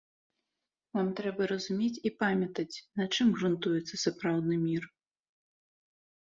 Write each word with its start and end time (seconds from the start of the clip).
Нам 0.97 1.09
трэба 1.19 1.41
разумець 1.51 2.01
і 2.11 2.11
памятаць, 2.23 2.77
на 3.03 3.07
чым 3.13 3.27
грунтуецца 3.37 4.01
сапраўдны 4.05 4.55
мір. 4.65 4.83